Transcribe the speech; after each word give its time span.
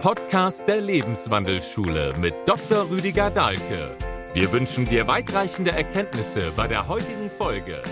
Podcast 0.00 0.66
der 0.66 0.80
Lebenswandelschule 0.80 2.14
mit 2.18 2.32
Dr. 2.46 2.88
Rüdiger 2.88 3.28
Dahlke. 3.28 3.94
Wir 4.32 4.50
wünschen 4.50 4.86
dir 4.86 5.06
weitreichende 5.06 5.72
Erkenntnisse 5.72 6.52
bei 6.56 6.66
der 6.66 6.88
heutigen 6.88 7.28
Folge. 7.28 7.82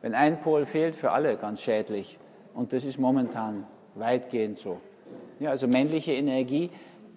Wenn 0.00 0.14
ein 0.14 0.40
Pol 0.40 0.64
fehlt, 0.64 0.96
für 0.96 1.10
alle 1.10 1.36
ganz 1.36 1.60
schädlich. 1.60 2.18
Und 2.54 2.72
das 2.72 2.82
ist 2.86 2.98
momentan 2.98 3.66
weitgehend 3.94 4.58
so. 4.58 4.80
Ja, 5.38 5.50
also 5.50 5.68
männliche 5.68 6.12
Energie 6.12 6.70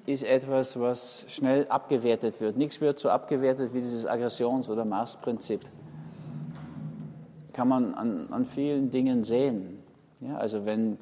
ist 0.06 0.26
etwas, 0.26 0.78
was 0.78 1.26
schnell 1.30 1.68
abgewertet 1.70 2.42
wird. 2.42 2.58
Nichts 2.58 2.82
wird 2.82 3.00
so 3.00 3.10
abgewertet 3.10 3.74
wie 3.74 3.80
dieses 3.80 4.06
Aggressions- 4.06 4.70
oder 4.70 4.84
Marsprinzip. 4.84 5.62
Kann 7.54 7.70
man 7.70 7.94
an, 7.96 8.28
an 8.30 8.46
vielen 8.46 8.90
Dingen 8.90 9.24
sehen. 9.24 9.80
Ja, 10.22 10.38
also 10.38 10.66
wenn 10.66 10.98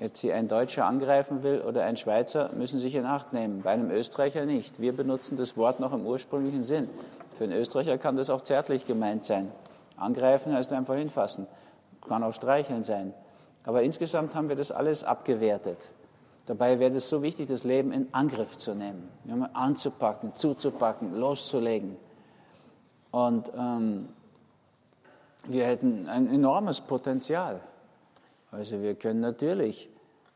jetzt 0.00 0.20
hier 0.20 0.34
ein 0.34 0.48
Deutscher 0.48 0.84
angreifen 0.84 1.42
will 1.42 1.62
oder 1.62 1.84
ein 1.84 1.96
Schweizer, 1.96 2.50
müssen 2.54 2.78
sich 2.78 2.94
in 2.94 3.06
Acht 3.06 3.32
nehmen. 3.32 3.62
Bei 3.62 3.70
einem 3.70 3.90
Österreicher 3.90 4.44
nicht. 4.44 4.80
Wir 4.80 4.94
benutzen 4.94 5.36
das 5.36 5.56
Wort 5.56 5.80
noch 5.80 5.92
im 5.92 6.06
ursprünglichen 6.06 6.64
Sinn. 6.64 6.88
Für 7.38 7.44
einen 7.44 7.54
Österreicher 7.54 7.98
kann 7.98 8.16
das 8.16 8.30
auch 8.30 8.42
zärtlich 8.42 8.86
gemeint 8.86 9.24
sein. 9.24 9.50
Angreifen 9.96 10.52
heißt 10.52 10.72
einfach 10.72 10.96
hinfassen. 10.96 11.46
Kann 12.06 12.22
auch 12.22 12.34
streicheln 12.34 12.82
sein. 12.82 13.14
Aber 13.64 13.82
insgesamt 13.82 14.34
haben 14.34 14.48
wir 14.48 14.56
das 14.56 14.70
alles 14.70 15.02
abgewertet. 15.02 15.78
Dabei 16.46 16.78
wäre 16.78 16.94
es 16.94 17.08
so 17.08 17.22
wichtig, 17.22 17.48
das 17.48 17.64
Leben 17.64 17.90
in 17.90 18.06
Angriff 18.12 18.56
zu 18.56 18.74
nehmen, 18.74 19.08
anzupacken, 19.52 20.36
zuzupacken, 20.36 21.18
loszulegen. 21.18 21.96
Und 23.10 23.50
ähm, 23.58 24.08
wir 25.48 25.64
hätten 25.64 26.08
ein 26.08 26.32
enormes 26.32 26.80
Potenzial. 26.80 27.60
Also 28.50 28.80
wir 28.80 28.94
können 28.94 29.20
natürlich 29.20 29.88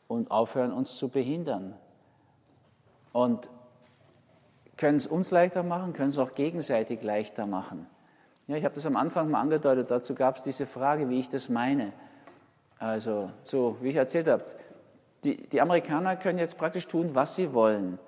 und 0.08 0.30
aufhören, 0.30 0.72
uns 0.72 0.96
zu 0.96 1.08
behindern. 1.08 1.74
Und 3.12 3.48
können 4.76 4.96
es 4.96 5.06
uns 5.06 5.30
leichter 5.30 5.62
machen, 5.62 5.92
können 5.92 6.10
es 6.10 6.18
auch 6.18 6.34
gegenseitig 6.34 7.02
leichter 7.02 7.46
machen. 7.46 7.86
Ja, 8.46 8.56
ich 8.56 8.64
habe 8.64 8.74
das 8.74 8.86
am 8.86 8.96
Anfang 8.96 9.30
mal 9.30 9.40
angedeutet, 9.40 9.90
dazu 9.90 10.14
gab 10.14 10.36
es 10.36 10.42
diese 10.42 10.66
Frage, 10.66 11.08
wie 11.08 11.20
ich 11.20 11.28
das 11.28 11.48
meine. 11.48 11.92
Also, 12.78 13.30
so 13.44 13.76
wie 13.80 13.90
ich 13.90 13.96
erzählt 13.96 14.26
habe, 14.26 14.44
die, 15.22 15.36
die 15.48 15.60
Amerikaner 15.60 16.16
können 16.16 16.38
jetzt 16.38 16.56
praktisch 16.56 16.86
tun, 16.86 17.10
was 17.14 17.36
sie 17.36 17.52
wollen. 17.52 17.98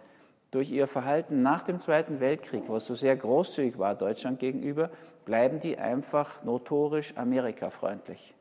Durch 0.50 0.70
ihr 0.70 0.86
Verhalten 0.86 1.42
nach 1.42 1.62
dem 1.62 1.78
Zweiten 1.78 2.20
Weltkrieg, 2.20 2.64
was 2.68 2.86
so 2.86 2.94
sehr 2.94 3.16
großzügig 3.16 3.78
war 3.78 3.94
Deutschland 3.94 4.40
gegenüber, 4.40 4.90
bleiben 5.24 5.60
die 5.60 5.78
einfach 5.78 6.42
notorisch 6.42 7.16
amerikafreundlich. 7.16 8.34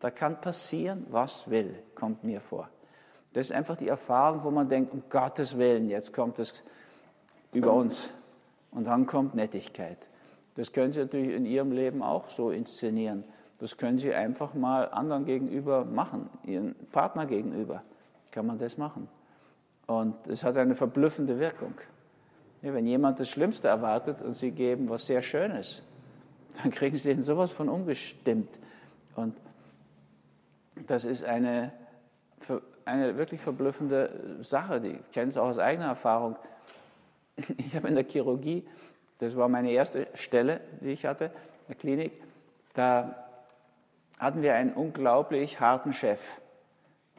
Da 0.00 0.10
kann 0.10 0.40
passieren, 0.40 1.06
was 1.10 1.50
will, 1.50 1.74
kommt 1.94 2.24
mir 2.24 2.40
vor. 2.40 2.68
Das 3.32 3.46
ist 3.46 3.52
einfach 3.52 3.76
die 3.76 3.88
Erfahrung, 3.88 4.44
wo 4.44 4.50
man 4.50 4.68
denkt, 4.68 4.92
um 4.92 5.02
Gottes 5.10 5.58
Willen, 5.58 5.88
jetzt 5.88 6.12
kommt 6.12 6.38
es 6.38 6.62
über 7.52 7.72
uns. 7.72 8.10
Und 8.70 8.84
dann 8.86 9.06
kommt 9.06 9.34
Nettigkeit. 9.34 9.98
Das 10.54 10.72
können 10.72 10.92
Sie 10.92 11.00
natürlich 11.00 11.34
in 11.34 11.46
Ihrem 11.46 11.72
Leben 11.72 12.02
auch 12.02 12.28
so 12.28 12.50
inszenieren. 12.50 13.24
Das 13.58 13.76
können 13.76 13.98
Sie 13.98 14.14
einfach 14.14 14.54
mal 14.54 14.88
anderen 14.90 15.24
gegenüber 15.24 15.84
machen, 15.84 16.30
Ihren 16.44 16.74
Partner 16.92 17.26
gegenüber 17.26 17.82
kann 18.30 18.46
man 18.46 18.58
das 18.58 18.78
machen. 18.78 19.08
Und 19.86 20.14
es 20.26 20.44
hat 20.44 20.56
eine 20.56 20.74
verblüffende 20.74 21.38
Wirkung. 21.38 21.74
Wenn 22.60 22.86
jemand 22.86 23.20
das 23.20 23.28
Schlimmste 23.28 23.68
erwartet 23.68 24.20
und 24.20 24.34
Sie 24.34 24.50
geben 24.50 24.88
was 24.88 25.06
sehr 25.06 25.22
Schönes, 25.22 25.82
dann 26.62 26.70
kriegen 26.70 26.96
Sie 26.96 27.10
ihn 27.10 27.22
sowas 27.22 27.52
von 27.52 27.68
umgestimmt. 27.68 28.60
Und 29.16 29.34
das 30.86 31.04
ist 31.04 31.24
eine, 31.24 31.72
eine 32.84 33.16
wirklich 33.16 33.40
verblüffende 33.40 34.38
Sache. 34.40 34.80
Ich 34.84 35.10
kenne 35.12 35.30
es 35.30 35.36
auch 35.36 35.48
aus 35.48 35.58
eigener 35.58 35.86
Erfahrung. 35.86 36.36
Ich 37.58 37.76
habe 37.76 37.86
in 37.88 37.94
der 37.94 38.04
Chirurgie, 38.04 38.66
das 39.18 39.36
war 39.36 39.48
meine 39.48 39.70
erste 39.70 40.08
Stelle, 40.14 40.60
die 40.80 40.90
ich 40.90 41.06
hatte, 41.06 41.26
in 41.26 41.66
der 41.68 41.76
Klinik, 41.76 42.12
da 42.74 43.26
hatten 44.18 44.42
wir 44.42 44.54
einen 44.54 44.72
unglaublich 44.72 45.60
harten 45.60 45.92
Chef 45.92 46.40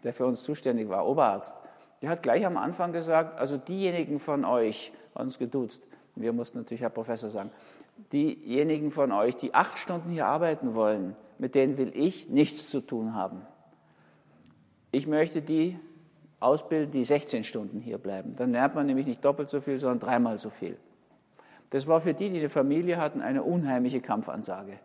der 0.04 0.14
für 0.14 0.26
uns 0.26 0.44
zuständig 0.44 0.90
war, 0.90 1.08
Oberarzt, 1.08 1.56
der 2.02 2.10
hat 2.10 2.24
gleich 2.24 2.46
am 2.46 2.58
Anfang 2.58 2.94
gesagt, 2.94 3.40
also 3.40 3.58
diejenigen 3.58 4.20
von 4.20 4.46
euch, 4.46 4.92
uns 5.14 5.38
geduzt, 5.38 5.86
wir 6.16 6.34
mussten 6.34 6.60
natürlich 6.60 6.82
Herr 6.82 6.90
Professor 6.90 7.30
sagen, 7.30 7.52
diejenigen 8.12 8.92
von 8.92 9.12
euch, 9.12 9.36
die 9.36 9.54
acht 9.54 9.78
Stunden 9.78 10.10
hier 10.10 10.26
arbeiten 10.26 10.76
wollen, 10.76 11.16
mit 11.38 11.56
denen 11.56 11.78
will 11.78 11.92
ich 11.94 12.30
nichts 12.30 12.70
zu 12.70 12.82
tun 12.82 13.16
haben. 13.16 13.42
Ich 14.92 15.08
möchte 15.08 15.42
die 15.42 15.78
ausbilden, 16.40 16.92
die 16.92 17.04
16 17.04 17.44
Stunden 17.44 17.80
hier 17.80 17.98
bleiben. 17.98 18.36
Dann 18.36 18.52
lernt 18.52 18.76
man 18.76 18.86
nämlich 18.86 19.06
nicht 19.06 19.24
doppelt 19.24 19.50
so 19.50 19.62
viel, 19.62 19.78
sondern 19.78 20.00
dreimal 20.00 20.38
so 20.38 20.50
viel. 20.50 20.78
Das 21.70 21.86
war 21.86 22.00
für 22.00 22.14
die, 22.14 22.30
die 22.30 22.40
eine 22.40 22.50
Familie 22.50 22.98
hatten, 22.98 23.22
eine 23.22 23.44
unheimliche 23.44 24.02
Kampfansage. 24.02 24.80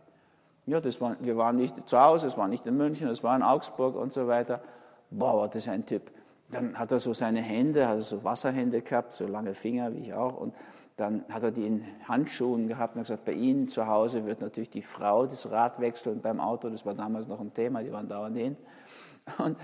Ja, 0.66 0.80
das 0.80 1.00
war, 1.00 1.16
wir 1.20 1.36
waren 1.36 1.56
nicht 1.56 1.88
zu 1.88 1.98
Hause, 1.98 2.26
es 2.26 2.36
war 2.36 2.48
nicht 2.48 2.66
in 2.66 2.76
München, 2.76 3.08
es 3.08 3.22
war 3.22 3.36
in 3.36 3.42
Augsburg 3.42 3.96
und 3.96 4.12
so 4.12 4.26
weiter 4.26 4.62
boah, 5.18 5.48
das 5.48 5.64
ist 5.64 5.68
ein 5.68 5.86
Typ. 5.86 6.10
Dann 6.50 6.78
hat 6.78 6.92
er 6.92 6.98
so 6.98 7.12
seine 7.12 7.40
Hände, 7.40 7.88
hat 7.88 7.96
er 7.96 8.02
so 8.02 8.22
Wasserhände 8.22 8.82
gehabt, 8.82 9.12
so 9.12 9.26
lange 9.26 9.54
Finger 9.54 9.92
wie 9.94 10.00
ich 10.00 10.14
auch. 10.14 10.36
Und 10.36 10.54
dann 10.96 11.24
hat 11.28 11.42
er 11.42 11.50
die 11.50 11.66
in 11.66 11.84
Handschuhen 12.06 12.68
gehabt 12.68 12.94
und 12.94 13.00
hat 13.00 13.06
gesagt, 13.06 13.24
bei 13.24 13.32
Ihnen 13.32 13.66
zu 13.66 13.86
Hause 13.86 14.26
wird 14.26 14.40
natürlich 14.40 14.70
die 14.70 14.82
Frau 14.82 15.26
das 15.26 15.50
Rad 15.50 15.80
wechseln 15.80 16.20
beim 16.20 16.40
Auto, 16.40 16.68
das 16.70 16.86
war 16.86 16.94
damals 16.94 17.26
noch 17.26 17.40
ein 17.40 17.52
Thema, 17.52 17.82
die 17.82 17.90
waren 17.90 18.08
dauernd 18.08 18.36
hin. 18.36 18.56
Und 19.38 19.56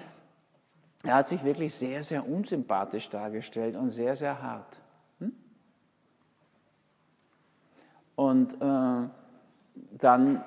er 1.02 1.14
hat 1.14 1.28
sich 1.28 1.44
wirklich 1.44 1.74
sehr, 1.74 2.02
sehr 2.02 2.28
unsympathisch 2.28 3.08
dargestellt 3.08 3.76
und 3.76 3.90
sehr, 3.90 4.16
sehr 4.16 4.42
hart. 4.42 4.80
Hm? 5.18 5.32
Und 8.16 8.54
äh, 8.54 9.08
dann 9.98 10.44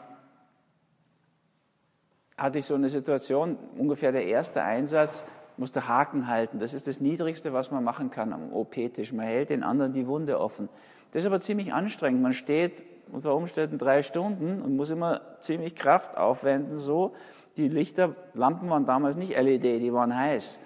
hatte 2.37 2.59
ich 2.59 2.65
so 2.65 2.75
eine 2.75 2.89
Situation, 2.89 3.57
ungefähr 3.77 4.11
der 4.11 4.25
erste 4.25 4.63
Einsatz, 4.63 5.23
musste 5.57 5.87
Haken 5.87 6.27
halten. 6.27 6.59
Das 6.59 6.73
ist 6.73 6.87
das 6.87 6.99
Niedrigste, 6.99 7.53
was 7.53 7.71
man 7.71 7.83
machen 7.83 8.09
kann 8.09 8.33
am 8.33 8.51
OP-Tisch. 8.53 9.13
Man 9.13 9.25
hält 9.25 9.49
den 9.49 9.63
anderen 9.63 9.93
die 9.93 10.07
Wunde 10.07 10.39
offen. 10.39 10.69
Das 11.11 11.23
ist 11.23 11.27
aber 11.27 11.41
ziemlich 11.41 11.73
anstrengend. 11.73 12.21
Man 12.21 12.33
steht 12.33 12.83
unter 13.11 13.35
Umständen 13.35 13.77
drei 13.77 14.01
Stunden 14.01 14.61
und 14.61 14.75
muss 14.75 14.89
immer 14.89 15.21
ziemlich 15.39 15.75
Kraft 15.75 16.17
aufwenden, 16.17 16.77
so. 16.77 17.13
Die 17.57 17.67
Lichterlampen 17.67 18.69
waren 18.69 18.85
damals 18.85 19.15
nicht 19.15 19.39
LED, 19.39 19.63
die 19.63 19.93
waren 19.93 20.15
heiß. 20.15 20.59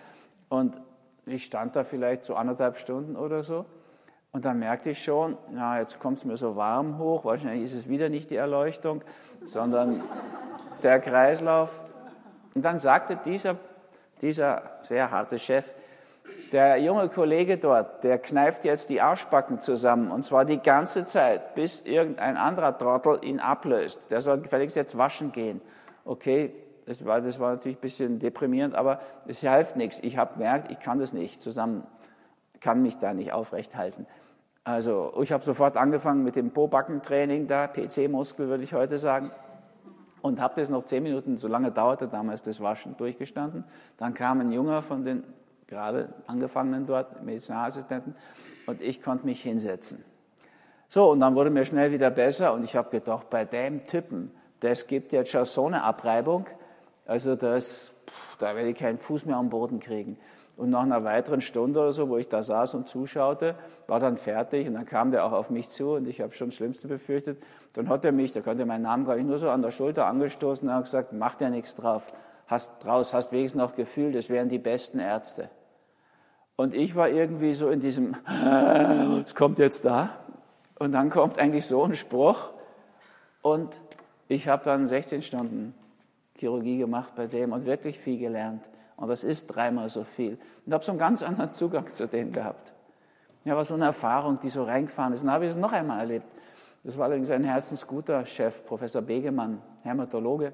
Und 0.50 0.80
ich 1.26 1.44
stand 1.44 1.76
da 1.76 1.84
vielleicht 1.84 2.24
so 2.24 2.36
anderthalb 2.36 2.78
Stunden 2.78 3.16
oder 3.16 3.44
so. 3.44 3.66
Und 4.32 4.46
dann 4.46 4.60
merkte 4.60 4.92
ich 4.92 5.04
schon, 5.04 5.38
na, 5.52 5.80
jetzt 5.80 6.00
kommt 6.00 6.18
es 6.18 6.26
mir 6.26 6.38
so 6.38 6.56
warm 6.56 6.98
hoch. 6.98 7.26
Wahrscheinlich 7.26 7.64
ist 7.64 7.74
es 7.74 7.90
wieder 7.90 8.10
nicht 8.10 8.30
die 8.30 8.36
Erleuchtung, 8.36 9.02
sondern 9.44 10.04
der 10.84 11.00
Kreislauf. 11.00 11.82
Und 12.54 12.64
dann 12.64 12.80
sagte 12.80 13.20
dieser, 13.26 13.58
dieser 14.22 14.80
sehr 14.84 15.12
harte 15.12 15.38
Chef, 15.40 15.74
der 16.52 16.78
junge 16.78 17.10
Kollege 17.10 17.58
dort, 17.58 18.04
der 18.04 18.20
kneift 18.20 18.64
jetzt 18.64 18.90
die 18.90 19.02
Arschbacken 19.02 19.60
zusammen 19.60 20.12
und 20.12 20.24
zwar 20.24 20.46
die 20.46 20.60
ganze 20.60 21.04
Zeit, 21.06 21.56
bis 21.56 21.82
irgendein 21.82 22.38
anderer 22.38 22.78
Trottel 22.78 23.20
ihn 23.24 23.40
ablöst. 23.40 24.10
Der 24.12 24.22
soll 24.22 24.40
gefälligst 24.40 24.76
jetzt 24.76 24.98
waschen 24.98 25.32
gehen. 25.32 25.62
Okay, 26.06 26.54
das 26.88 27.06
war, 27.06 27.20
das 27.20 27.40
war 27.40 27.52
natürlich 27.52 27.78
ein 27.78 27.82
bisschen 27.82 28.20
deprimierend, 28.20 28.74
aber 28.74 29.02
es 29.28 29.42
hilft 29.42 29.76
nichts. 29.76 30.00
Ich 30.00 30.18
habe 30.18 30.36
gemerkt, 30.36 30.72
ich 30.72 30.80
kann 30.80 31.00
das 31.00 31.12
nicht 31.12 31.42
zusammen, 31.42 31.84
kann 32.62 32.82
mich 32.82 32.98
da 32.98 33.14
nicht 33.14 33.34
aufrecht 33.34 33.76
halten. 33.76 34.08
Also 34.64 35.14
ich 35.22 35.34
habe 35.34 35.44
sofort 35.44 35.76
angefangen 35.76 36.24
mit 36.24 36.38
dem 36.38 36.52
Po-Backen-Training 36.52 37.48
da, 37.48 37.68
PC-Muskel 37.68 38.48
würde 38.48 38.64
ich 38.64 38.74
heute 38.74 38.98
sagen 38.98 39.32
und 40.22 40.40
habe 40.40 40.62
das 40.62 40.70
noch 40.70 40.86
zehn 40.86 41.04
Minuten, 41.04 41.36
so 41.36 41.50
lange 41.50 41.72
dauerte 41.72 42.08
damals 42.08 42.42
das 42.42 42.62
Waschen, 42.62 42.96
durchgestanden. 42.96 43.66
Dann 43.98 44.14
kam 44.14 44.40
ein 44.40 44.52
Junger 44.52 44.82
von 44.82 45.04
den 45.04 45.24
gerade 45.68 46.14
angefangenen 46.26 46.86
dort, 46.86 47.22
Medizinalassistenten, 47.22 48.16
und 48.66 48.82
ich 48.82 49.02
konnte 49.02 49.26
mich 49.26 49.42
hinsetzen. 49.42 50.06
So, 50.88 51.12
und 51.12 51.20
dann 51.20 51.36
wurde 51.36 51.50
mir 51.50 51.66
schnell 51.66 51.92
wieder 51.92 52.10
besser 52.10 52.54
und 52.54 52.64
ich 52.64 52.78
habe 52.78 52.90
gedacht, 52.90 53.30
bei 53.30 53.44
dem 53.44 53.86
Typen, 53.86 54.32
das 54.62 54.88
gibt 54.88 55.12
jetzt 55.12 55.32
schon 55.32 55.44
so 55.44 55.68
eine 55.68 55.84
Abreibung, 55.84 56.46
also 57.08 57.36
das, 57.36 57.94
da 58.38 58.56
werde 58.56 58.70
ich 58.70 58.78
keinen 58.78 58.98
Fuß 58.98 59.26
mehr 59.26 59.38
am 59.38 59.50
Boden 59.50 59.80
kriegen. 59.80 60.18
Und 60.58 60.72
nach 60.72 60.82
einer 60.82 61.04
weiteren 61.04 61.42
Stunde 61.42 61.80
oder 61.80 61.94
so, 61.94 62.10
wo 62.10 62.18
ich 62.18 62.28
da 62.28 62.42
saß 62.42 62.74
und 62.74 62.90
zuschaute, 62.90 63.56
war 63.88 64.00
dann 64.00 64.18
fertig 64.18 64.68
und 64.68 64.74
dann 64.74 64.86
kam 64.86 65.12
der 65.12 65.24
auch 65.24 65.32
auf 65.32 65.50
mich 65.52 65.70
zu 65.70 65.92
und 65.92 66.08
ich 66.08 66.20
habe 66.20 66.34
schon 66.34 66.50
das 66.50 66.56
Schlimmste 66.56 66.88
befürchtet. 66.88 67.42
Dann 67.74 67.90
hat 67.90 68.04
er 68.04 68.12
mich, 68.12 68.32
da 68.32 68.42
konnte 68.42 68.66
meinen 68.66 68.82
Namen 68.82 69.06
gar 69.06 69.16
nicht 69.16 69.28
nur 69.28 69.38
so 69.38 69.50
an 69.50 69.62
der 69.62 69.72
Schulter 69.72 70.08
angestoßen 70.08 70.68
und 70.68 70.74
hat 70.74 70.84
gesagt, 70.86 71.14
mach 71.14 71.36
dir 71.36 71.52
nichts 71.52 71.76
drauf, 71.76 72.08
hast 72.48 72.84
draus, 72.84 73.14
hast 73.14 73.32
wenigstens 73.32 73.62
noch 73.62 73.76
Gefühl, 73.76 74.12
das 74.12 74.30
wären 74.30 74.50
die 74.50 74.58
besten 74.58 75.00
Ärzte. 75.00 75.50
Und 76.56 76.74
ich 76.74 76.96
war 76.96 77.08
irgendwie 77.08 77.54
so 77.54 77.70
in 77.70 77.80
diesem, 77.80 78.16
es 79.24 79.36
kommt 79.36 79.60
jetzt 79.60 79.86
da. 79.86 80.10
Und 80.80 80.92
dann 80.92 81.12
kommt 81.12 81.38
eigentlich 81.38 81.68
so 81.68 81.84
ein 81.84 81.94
Spruch 81.94 82.50
und 83.44 83.80
ich 84.28 84.48
habe 84.48 84.66
dann 84.66 84.88
16 84.88 85.22
Stunden 85.22 85.76
Chirurgie 86.38 86.78
gemacht 86.78 87.14
bei 87.16 87.28
dem 87.28 87.52
und 87.54 87.66
wirklich 87.66 87.98
viel 88.00 88.20
gelernt. 88.20 88.64
Und 88.96 89.08
das 89.10 89.24
ist 89.24 89.48
dreimal 89.48 89.90
so 89.90 90.04
viel. 90.04 90.38
Und 90.66 90.74
habe 90.74 90.84
so 90.84 90.92
einen 90.92 91.00
ganz 91.00 91.22
anderen 91.24 91.52
Zugang 91.52 91.88
zu 91.94 92.08
dem 92.08 92.32
gehabt. 92.32 92.74
Ja, 93.46 93.56
war 93.56 93.64
so 93.64 93.76
eine 93.76 93.86
Erfahrung, 93.86 94.40
die 94.40 94.50
so 94.50 94.64
reingefahren 94.64 95.14
ist. 95.14 95.24
Und 95.24 95.32
habe 95.32 95.46
ich 95.46 95.52
es 95.52 95.58
noch 95.58 95.72
einmal 95.72 96.00
erlebt. 96.00 96.26
Das 96.84 96.98
war 96.98 97.06
allerdings 97.06 97.30
ein 97.30 97.44
herzensguter 97.44 98.26
Chef, 98.26 98.66
Professor 98.66 99.02
Begemann, 99.02 99.62
Hämatologe. 99.84 100.54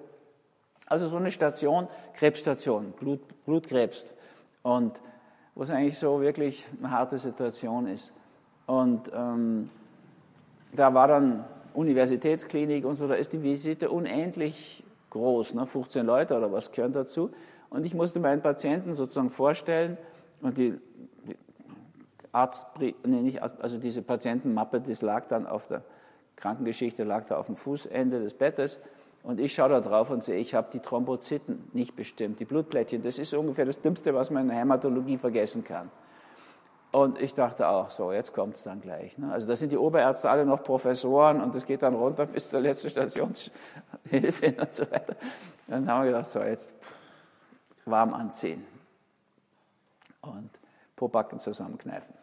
Also 0.88 1.08
so 1.08 1.18
eine 1.18 1.32
Station, 1.32 1.88
Krebsstation, 2.14 2.92
Blut, 2.92 3.22
Blutkrebs. 3.46 4.14
Und 4.62 5.00
wo 5.56 5.64
es 5.64 5.70
eigentlich 5.70 5.98
so 5.98 6.22
wirklich 6.22 6.66
eine 6.80 6.92
harte 6.92 7.18
Situation 7.18 7.88
ist. 7.88 8.14
Und 8.66 9.12
ähm, 9.16 9.70
da 10.74 10.94
war 10.94 11.08
dann 11.08 11.46
Universitätsklinik 11.74 12.86
und 12.86 12.96
so, 12.96 13.08
da 13.08 13.16
ist 13.16 13.34
die 13.34 13.42
Visite 13.42 13.90
unendlich 13.90 14.84
groß, 15.14 15.54
ne? 15.54 15.66
15 15.66 16.06
Leute 16.06 16.36
oder 16.36 16.52
was 16.52 16.72
gehören 16.72 16.92
dazu. 16.92 17.32
Und 17.70 17.86
ich 17.86 17.94
musste 17.94 18.20
meinen 18.20 18.42
Patienten 18.42 18.96
sozusagen 18.96 19.30
vorstellen 19.30 19.98
und 20.42 20.58
die, 20.58 20.80
Arzt, 22.34 22.66
nee, 22.80 22.96
nicht, 23.04 23.42
also 23.42 23.78
diese 23.78 24.02
Patientenmappe, 24.02 24.82
das 24.82 25.02
lag 25.04 25.28
dann 25.28 25.46
auf 25.46 25.68
der 25.68 25.84
Krankengeschichte, 26.36 27.04
lag 27.04 27.26
da 27.28 27.38
auf 27.38 27.46
dem 27.46 27.56
Fußende 27.56 28.20
des 28.20 28.34
Bettes. 28.34 28.82
Und 29.22 29.40
ich 29.40 29.54
schaue 29.54 29.70
da 29.70 29.80
drauf 29.80 30.10
und 30.10 30.24
sehe, 30.24 30.38
ich 30.38 30.54
habe 30.54 30.68
die 30.74 30.80
Thrombozyten 30.80 31.70
nicht 31.74 31.96
bestimmt, 31.96 32.40
die 32.40 32.46
Blutplättchen. 32.46 33.04
Das 33.04 33.20
ist 33.20 33.34
ungefähr 33.34 33.66
das 33.66 33.80
Dümmste, 33.80 34.14
was 34.14 34.32
man 34.32 34.44
in 34.44 34.50
der 34.50 34.58
Hämatologie 34.58 35.18
vergessen 35.18 35.64
kann. 35.64 35.90
Und 36.92 37.22
ich 37.22 37.34
dachte 37.34 37.68
auch, 37.68 37.90
so, 37.90 38.12
jetzt 38.12 38.34
kommt 38.34 38.56
es 38.56 38.64
dann 38.64 38.82
gleich. 38.82 39.18
Ne? 39.18 39.32
Also 39.32 39.48
da 39.48 39.56
sind 39.56 39.72
die 39.72 39.78
Oberärzte 39.78 40.30
alle 40.30 40.46
noch 40.46 40.64
Professoren 40.64 41.42
und 41.42 41.56
das 41.56 41.66
geht 41.66 41.82
dann 41.82 41.96
runter 41.96 42.26
bis 42.34 42.50
zur 42.50 42.62
letzten 42.62 42.90
Stationshilfe 44.08 44.56
und 44.62 44.74
so 44.74 44.84
weiter. 44.92 45.16
Dann 45.68 45.90
haben 45.90 46.04
wir 46.04 46.12
gedacht, 46.12 46.30
so, 46.30 46.42
jetzt 46.42 46.76
warm 47.86 48.14
anziehen 48.14 48.66
und 50.22 50.50
Pobacken 50.96 51.40
zusammenkneifen. 51.40 52.14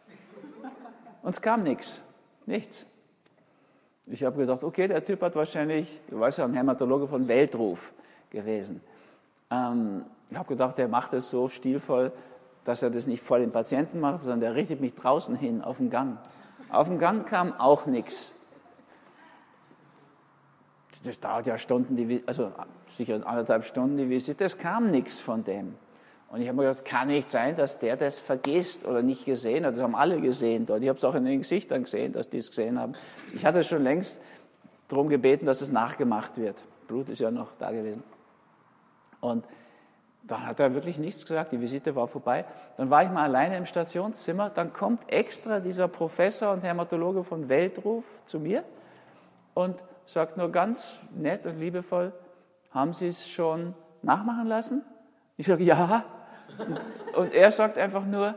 Und 1.23 1.35
es 1.35 1.41
kam 1.41 1.62
nichts, 1.62 2.03
nichts. 2.47 2.87
Ich 4.06 4.25
habe 4.25 4.38
gedacht, 4.38 4.65
okay, 4.65 4.88
der 4.88 5.05
Typ 5.05 5.21
hat 5.23 5.37
wahrscheinlich, 5.37 6.00
ich 6.09 6.19
weiß 6.19 6.38
ja, 6.38 6.44
ein 6.44 6.55
Hämatologe 6.55 7.06
von 7.06 7.29
Weltruf 7.29 7.93
gewesen. 8.31 8.81
Ähm, 9.50 10.05
ich 10.31 10.37
habe 10.37 10.49
gedacht, 10.49 10.79
der 10.79 10.88
macht 10.88 11.12
es 11.12 11.31
so 11.31 11.49
stilvoll, 11.49 12.12
dass 12.65 12.83
er 12.83 12.91
das 12.91 13.06
nicht 13.06 13.23
vor 13.23 13.38
den 13.38 13.53
Patienten 13.53 14.00
macht, 14.00 14.23
sondern 14.23 14.41
der 14.41 14.55
richtet 14.55 14.81
mich 14.81 14.94
draußen 14.94 15.37
hin, 15.37 15.62
auf 15.62 15.79
den 15.79 15.91
Gang. 15.91 16.19
Auf 16.71 16.88
dem 16.88 16.99
Gang 16.99 17.26
kam 17.26 17.53
auch 17.53 17.87
nichts. 17.87 18.33
Das 21.02 21.19
dauert 21.19 21.47
ja 21.47 21.56
Stunden, 21.56 21.97
die, 21.97 22.23
also 22.26 22.52
sicher 22.88 23.14
anderthalb 23.26 23.64
Stunden 23.64 23.97
die 23.97 24.08
Visite, 24.08 24.44
es 24.44 24.58
kam 24.58 24.91
nichts 24.91 25.19
von 25.19 25.44
dem. 25.44 25.75
Und 26.31 26.43
ich 26.43 26.49
habe 26.49 26.58
mir 26.58 26.69
gedacht, 26.69 26.85
kann 26.85 27.08
nicht 27.08 27.31
sein, 27.31 27.56
dass 27.56 27.79
der 27.79 27.97
das 27.97 28.20
vergisst 28.20 28.87
oder 28.87 29.02
nicht 29.02 29.25
gesehen 29.25 29.67
hat. 29.67 29.75
Das 29.75 29.82
haben 29.82 29.97
alle 29.97 30.20
gesehen 30.20 30.64
dort. 30.67 30.82
Ich 30.82 30.88
habe 30.88 30.99
es 30.99 31.05
auch 31.05 31.14
in 31.14 31.25
den 31.25 31.38
Gesichtern 31.38 31.85
gesehen, 31.85 32.12
dass 32.12 32.29
die 32.29 32.38
es 32.38 32.50
gesehen 32.50 32.79
haben. 32.79 32.93
Ich 33.35 33.44
hatte 33.44 33.64
schon 33.64 33.82
längst 33.82 34.20
darum 34.88 35.08
gebeten, 35.08 35.47
dass 35.47 35.61
es 35.61 35.73
nachgemacht 35.73 36.37
wird. 36.37 36.56
Blut 36.87 37.08
ist 37.08 37.19
ja 37.19 37.31
noch 37.31 37.49
da 37.58 37.73
gewesen. 37.73 38.05
Und 39.20 39.44
dann 40.23 40.47
hat 40.47 40.61
er 40.61 40.75
wirklich 40.75 40.99
nichts 40.99 41.26
gesagt, 41.26 41.50
die 41.50 41.61
Visite 41.61 41.97
war 41.97 42.06
vorbei. 42.06 42.44
Dann 42.76 42.91
war 42.91 43.02
ich 43.02 43.11
mal 43.11 43.25
alleine 43.25 43.56
im 43.56 43.67
Stationszimmer, 43.67 44.50
dann 44.50 44.73
kommt 44.73 45.11
extra 45.12 45.58
dieser 45.58 45.88
Professor 45.88 46.52
und 46.52 46.62
Hämatologe 46.62 47.25
von 47.25 47.49
Weltruf 47.49 48.05
zu 48.26 48.38
mir 48.38 48.62
und 49.55 49.82
sagt 50.05 50.37
nur 50.37 50.50
ganz 50.50 50.99
nett 51.14 51.47
und 51.47 51.58
liebevoll, 51.58 52.12
haben 52.70 52.93
Sie 52.93 53.08
es 53.08 53.29
schon 53.29 53.75
nachmachen 54.02 54.47
lassen? 54.47 54.82
Ich 55.37 55.47
sage, 55.47 55.64
ja. 55.64 56.05
Und, 56.58 56.81
und 57.17 57.35
er 57.35 57.50
sagt 57.50 57.79
einfach 57.79 58.05
nur, 58.05 58.35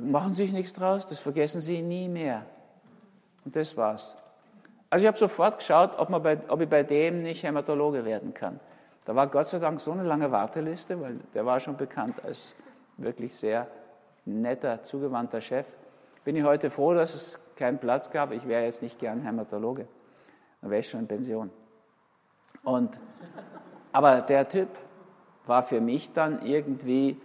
machen 0.00 0.34
Sie 0.34 0.44
sich 0.44 0.52
nichts 0.52 0.72
draus, 0.72 1.06
das 1.06 1.18
vergessen 1.18 1.60
Sie 1.60 1.82
nie 1.82 2.08
mehr. 2.08 2.44
Und 3.44 3.56
das 3.56 3.76
war's. 3.76 4.16
Also 4.90 5.04
ich 5.04 5.08
habe 5.08 5.18
sofort 5.18 5.58
geschaut, 5.58 5.98
ob, 5.98 6.10
man 6.10 6.22
bei, 6.22 6.38
ob 6.48 6.60
ich 6.60 6.68
bei 6.68 6.82
dem 6.82 7.16
nicht 7.16 7.42
Hämatologe 7.42 8.04
werden 8.04 8.34
kann. 8.34 8.60
Da 9.04 9.16
war 9.16 9.26
Gott 9.26 9.48
sei 9.48 9.58
Dank 9.58 9.80
so 9.80 9.92
eine 9.92 10.04
lange 10.04 10.30
Warteliste, 10.30 11.00
weil 11.00 11.18
der 11.34 11.44
war 11.44 11.58
schon 11.60 11.76
bekannt 11.76 12.22
als 12.24 12.54
wirklich 12.98 13.34
sehr 13.34 13.66
netter, 14.24 14.82
zugewandter 14.82 15.40
Chef. 15.40 15.66
Bin 16.24 16.36
ich 16.36 16.44
heute 16.44 16.70
froh, 16.70 16.94
dass 16.94 17.14
es 17.14 17.40
keinen 17.62 17.78
Platz 17.78 18.10
gab. 18.10 18.32
Ich 18.32 18.48
wäre 18.48 18.64
jetzt 18.64 18.82
nicht 18.82 18.98
gern 18.98 19.22
Hämatologe. 19.22 19.86
Dann 20.60 20.70
wäre 20.70 20.80
ich 20.80 20.88
schon 20.88 21.02
in 21.02 21.06
Pension. 21.06 21.50
Und, 22.64 22.98
aber 23.92 24.20
der 24.20 24.48
Typ 24.48 24.68
war 25.46 25.62
für 25.62 25.80
mich 25.80 26.12
dann 26.12 26.44
irgendwie, 26.44 27.20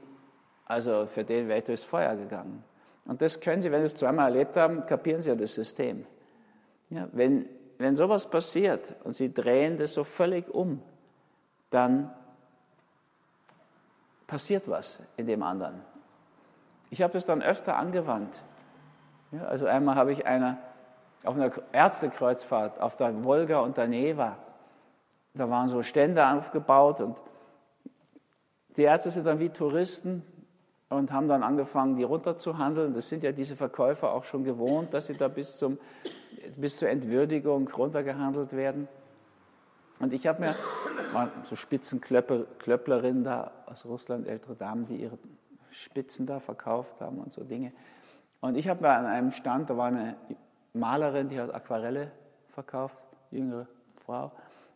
also 0.65 1.07
für 1.07 1.23
den 1.23 1.47
wäre 1.47 1.57
ich 1.57 1.65
durchs 1.65 1.83
Feuer 1.83 2.15
gegangen. 2.15 2.63
Und 3.05 3.23
das 3.23 3.39
können 3.39 3.63
Sie, 3.63 3.71
wenn 3.71 3.81
Sie 3.81 3.87
es 3.87 3.95
zweimal 3.95 4.31
erlebt 4.31 4.55
haben, 4.57 4.85
kapieren 4.85 5.23
Sie 5.23 5.29
ja 5.29 5.35
das 5.35 5.55
System. 5.55 6.05
Ja, 6.91 7.07
wenn, 7.13 7.49
wenn 7.79 7.95
sowas 7.95 8.29
passiert 8.29 8.93
und 9.05 9.15
Sie 9.15 9.33
drehen 9.33 9.79
das 9.79 9.95
so 9.95 10.03
völlig 10.03 10.47
um, 10.53 10.83
dann 11.71 12.13
passiert 14.27 14.69
was 14.69 15.01
in 15.15 15.25
dem 15.25 15.41
anderen. 15.41 15.81
Ich 16.91 17.01
habe 17.01 17.13
das 17.13 17.25
dann 17.25 17.41
öfter 17.41 17.75
angewandt. 17.75 18.43
Ja, 19.31 19.43
also 19.45 19.65
einmal 19.65 19.95
habe 19.95 20.11
ich 20.11 20.25
einer 20.25 20.57
auf 21.23 21.35
einer 21.35 21.51
Ärztekreuzfahrt 21.71 22.79
auf 22.79 22.95
der 22.95 23.23
Wolga 23.23 23.59
und 23.59 23.77
der 23.77 23.87
Neva, 23.87 24.37
da 25.33 25.49
waren 25.49 25.67
so 25.67 25.83
Stände 25.83 26.25
aufgebaut 26.27 27.01
und 27.01 27.17
die 28.77 28.83
Ärzte 28.83 29.09
sind 29.09 29.25
dann 29.25 29.39
wie 29.39 29.49
Touristen 29.49 30.23
und 30.89 31.11
haben 31.11 31.27
dann 31.27 31.43
angefangen, 31.43 31.95
die 31.95 32.03
runterzuhandeln. 32.03 32.93
Das 32.93 33.09
sind 33.09 33.23
ja 33.23 33.31
diese 33.31 33.55
Verkäufer 33.55 34.11
auch 34.11 34.23
schon 34.23 34.43
gewohnt, 34.43 34.93
dass 34.93 35.07
sie 35.07 35.17
da 35.17 35.27
bis, 35.27 35.57
zum, 35.57 35.79
bis 36.57 36.77
zur 36.77 36.89
Entwürdigung 36.89 37.67
runtergehandelt 37.69 38.53
werden. 38.53 38.87
Und 39.99 40.13
ich 40.13 40.27
habe 40.27 40.41
mir 40.41 40.55
mal 41.11 41.31
so 41.41 41.55
Spitzenklöpplerinnen 41.55 43.23
da 43.23 43.51
aus 43.65 43.85
Russland, 43.85 44.27
ältere 44.27 44.55
Damen, 44.55 44.85
die 44.85 44.97
ihre 44.97 45.17
Spitzen 45.71 46.27
da 46.27 46.39
verkauft 46.39 47.01
haben 47.01 47.17
und 47.17 47.33
so 47.33 47.43
Dinge. 47.43 47.73
Und 48.41 48.55
ich 48.55 48.67
habe 48.67 48.81
mir 48.81 48.89
an 48.89 49.05
einem 49.05 49.31
Stand, 49.31 49.69
da 49.69 49.77
war 49.77 49.87
eine 49.87 50.15
Malerin, 50.73 51.29
die 51.29 51.39
hat 51.39 51.53
Aquarelle 51.53 52.11
verkauft, 52.49 52.97
jüngere 53.31 53.67
Frau. 54.05 54.31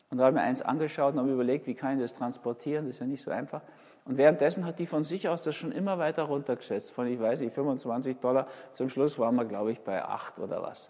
Und 0.09 0.17
da 0.17 0.25
habe 0.25 0.35
ich 0.35 0.41
mir 0.41 0.47
eins 0.47 0.61
angeschaut 0.61 1.13
und 1.13 1.19
habe 1.19 1.31
überlegt, 1.31 1.67
wie 1.67 1.73
kann 1.73 1.95
ich 1.95 2.01
das 2.01 2.13
transportieren, 2.13 2.85
das 2.85 2.95
ist 2.95 2.99
ja 2.99 3.05
nicht 3.07 3.23
so 3.23 3.31
einfach. 3.31 3.61
Und 4.03 4.17
währenddessen 4.17 4.65
hat 4.65 4.79
die 4.79 4.87
von 4.87 5.03
sich 5.03 5.29
aus 5.29 5.43
das 5.43 5.55
schon 5.55 5.71
immer 5.71 5.99
weiter 5.99 6.23
runtergesetzt, 6.23 6.91
von, 6.91 7.07
ich 7.07 7.19
weiß 7.19 7.41
nicht, 7.41 7.53
25 7.53 8.17
Dollar. 8.17 8.47
Zum 8.73 8.89
Schluss 8.89 9.19
waren 9.19 9.35
wir, 9.35 9.45
glaube 9.45 9.71
ich, 9.71 9.79
bei 9.81 10.03
8 10.03 10.39
oder 10.39 10.61
was. 10.61 10.89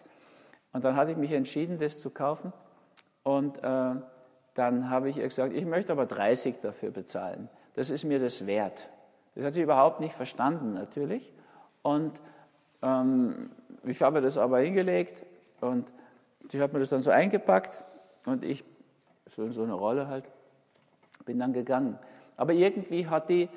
Und 0.71 0.85
dann 0.85 0.95
hatte 0.95 1.11
ich 1.11 1.17
mich 1.17 1.33
entschieden, 1.33 1.77
das 1.77 1.99
zu 1.99 2.09
kaufen. 2.09 2.53
Und 3.23 3.61
äh, 3.63 3.95
dann 4.53 4.89
habe 4.89 5.09
ich 5.09 5.17
ihr 5.17 5.27
gesagt, 5.27 5.53
ich 5.53 5.65
möchte 5.65 5.91
aber 5.91 6.05
30 6.05 6.61
dafür 6.61 6.91
bezahlen. 6.91 7.49
Das 7.75 7.89
ist 7.89 8.05
mir 8.05 8.19
das 8.19 8.45
wert. 8.47 8.89
Das 9.35 9.45
hat 9.45 9.53
sie 9.53 9.61
überhaupt 9.61 9.99
nicht 9.99 10.15
verstanden, 10.15 10.73
natürlich. 10.73 11.33
Und 11.83 12.19
ähm, 12.81 13.51
ich 13.83 14.01
habe 14.01 14.21
das 14.21 14.37
aber 14.37 14.59
hingelegt 14.59 15.23
und 15.61 15.87
sie 16.49 16.61
hat 16.61 16.73
mir 16.73 16.79
das 16.79 16.89
dann 16.89 17.01
so 17.01 17.11
eingepackt 17.11 17.83
und 18.25 18.43
ich, 18.43 18.63
so 19.27 19.43
in 19.43 19.51
so 19.51 19.63
eine 19.63 19.73
Rolle 19.73 20.07
halt, 20.07 20.25
bin 21.25 21.39
dann 21.39 21.53
gegangen. 21.53 21.97
Aber 22.37 22.53
irgendwie 22.53 23.07
hat 23.07 23.29
die 23.29 23.49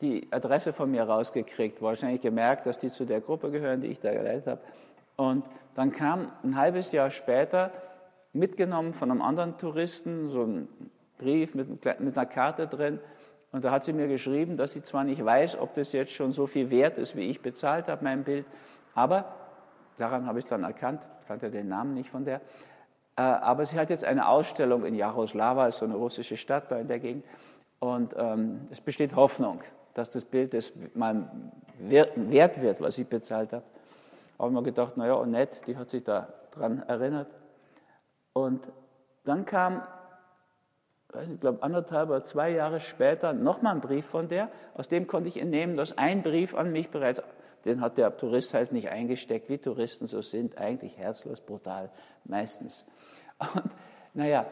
die 0.00 0.28
Adresse 0.30 0.72
von 0.72 0.90
mir 0.90 1.02
rausgekriegt, 1.02 1.82
wahrscheinlich 1.82 2.20
gemerkt, 2.20 2.66
dass 2.66 2.78
die 2.78 2.90
zu 2.90 3.04
der 3.04 3.20
Gruppe 3.20 3.50
gehören, 3.50 3.80
die 3.80 3.88
ich 3.88 4.00
da 4.00 4.12
geleitet 4.12 4.46
habe. 4.46 4.60
Und 5.16 5.44
dann 5.74 5.92
kam 5.92 6.30
ein 6.42 6.56
halbes 6.56 6.92
Jahr 6.92 7.10
später 7.10 7.72
mitgenommen 8.32 8.94
von 8.94 9.10
einem 9.10 9.22
anderen 9.22 9.58
Touristen, 9.58 10.28
so 10.28 10.44
ein 10.44 10.68
Brief 11.18 11.54
mit, 11.54 11.68
mit 12.00 12.16
einer 12.16 12.26
Karte 12.26 12.68
drin. 12.68 13.00
Und 13.52 13.64
da 13.64 13.70
hat 13.70 13.84
sie 13.84 13.92
mir 13.92 14.08
geschrieben, 14.08 14.56
dass 14.56 14.72
sie 14.72 14.82
zwar 14.82 15.04
nicht 15.04 15.24
weiß, 15.24 15.58
ob 15.58 15.74
das 15.74 15.92
jetzt 15.92 16.12
schon 16.12 16.32
so 16.32 16.46
viel 16.46 16.70
wert 16.70 16.98
ist, 16.98 17.16
wie 17.16 17.30
ich 17.30 17.40
bezahlt 17.40 17.88
habe, 17.88 18.04
mein 18.04 18.24
Bild, 18.24 18.46
aber 18.94 19.34
daran 19.96 20.26
habe 20.26 20.38
ich 20.38 20.44
es 20.44 20.48
dann 20.48 20.64
erkannt, 20.64 21.00
kannte 21.26 21.50
den 21.50 21.68
Namen 21.68 21.94
nicht 21.94 22.10
von 22.10 22.24
der, 22.24 22.40
äh, 23.16 23.22
aber 23.22 23.64
sie 23.64 23.78
hat 23.78 23.90
jetzt 23.90 24.04
eine 24.04 24.28
Ausstellung 24.28 24.84
in 24.84 24.94
Jaroslava, 24.94 25.66
ist 25.66 25.78
so 25.78 25.86
eine 25.86 25.96
russische 25.96 26.36
Stadt 26.36 26.70
da 26.70 26.78
in 26.78 26.88
der 26.88 26.98
Gegend, 26.98 27.24
und 27.80 28.14
ähm, 28.18 28.66
es 28.70 28.80
besteht 28.80 29.14
Hoffnung, 29.14 29.60
dass 29.94 30.10
das 30.10 30.24
Bild 30.24 30.52
das 30.54 30.72
mal 30.94 31.30
wert 31.78 32.60
wird, 32.60 32.80
was 32.80 32.98
ich 32.98 33.06
bezahlt 33.06 33.52
habe. 33.52 33.64
Habe 34.38 34.50
mir 34.52 34.62
gedacht, 34.62 34.96
naja, 34.96 35.14
und 35.14 35.30
nett, 35.30 35.60
die 35.66 35.76
hat 35.76 35.90
sich 35.90 36.02
da 36.04 36.28
dran 36.52 36.82
erinnert. 36.86 37.28
Und 38.32 38.68
dann 39.24 39.44
kam, 39.44 39.82
ich 41.14 41.40
glaube, 41.40 41.62
anderthalb 41.62 42.10
oder 42.10 42.24
zwei 42.24 42.50
Jahre 42.50 42.80
später 42.80 43.32
nochmal 43.32 43.74
ein 43.74 43.80
Brief 43.80 44.06
von 44.06 44.28
der. 44.28 44.48
Aus 44.74 44.88
dem 44.88 45.06
konnte 45.06 45.28
ich 45.28 45.40
entnehmen, 45.40 45.76
dass 45.76 45.96
ein 45.96 46.22
Brief 46.22 46.54
an 46.54 46.70
mich 46.70 46.90
bereits, 46.90 47.22
den 47.64 47.80
hat 47.80 47.98
der 47.98 48.16
Tourist 48.16 48.54
halt 48.54 48.72
nicht 48.72 48.90
eingesteckt, 48.90 49.48
wie 49.48 49.58
Touristen 49.58 50.06
so 50.06 50.22
sind, 50.22 50.58
eigentlich 50.58 50.98
herzlos, 50.98 51.40
brutal, 51.40 51.90
meistens. 52.24 52.86
Und 53.54 53.70
naja, 54.14 54.46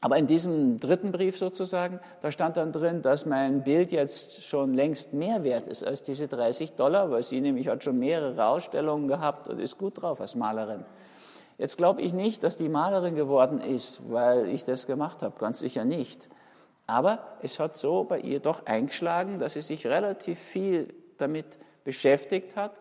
Aber 0.00 0.18
in 0.18 0.26
diesem 0.26 0.78
dritten 0.78 1.10
Brief 1.10 1.38
sozusagen, 1.38 2.00
da 2.20 2.30
stand 2.30 2.56
dann 2.58 2.70
drin, 2.70 3.02
dass 3.02 3.26
mein 3.26 3.64
Bild 3.64 3.90
jetzt 3.90 4.44
schon 4.44 4.74
längst 4.74 5.14
mehr 5.14 5.42
wert 5.42 5.66
ist 5.66 5.84
als 5.84 6.02
diese 6.02 6.28
30 6.28 6.74
Dollar, 6.74 7.10
weil 7.10 7.22
sie 7.22 7.40
nämlich 7.40 7.68
hat 7.68 7.82
schon 7.82 7.98
mehrere 7.98 8.46
Ausstellungen 8.46 9.08
gehabt 9.08 9.48
und 9.48 9.58
ist 9.58 9.78
gut 9.78 10.00
drauf 10.00 10.20
als 10.20 10.34
Malerin. 10.34 10.84
Jetzt 11.58 11.76
glaube 11.76 12.02
ich 12.02 12.12
nicht, 12.12 12.42
dass 12.42 12.56
die 12.56 12.68
Malerin 12.68 13.14
geworden 13.14 13.60
ist, 13.60 14.00
weil 14.10 14.48
ich 14.48 14.64
das 14.64 14.86
gemacht 14.86 15.22
habe, 15.22 15.38
ganz 15.38 15.58
sicher 15.58 15.84
nicht. 15.84 16.28
Aber 16.86 17.18
es 17.42 17.58
hat 17.58 17.76
so 17.76 18.04
bei 18.04 18.20
ihr 18.20 18.40
doch 18.40 18.66
eingeschlagen, 18.66 19.38
dass 19.38 19.54
sie 19.54 19.62
sich 19.62 19.86
relativ 19.86 20.38
viel 20.38 20.94
damit 21.18 21.46
beschäftigt 21.84 22.56
hat 22.56 22.72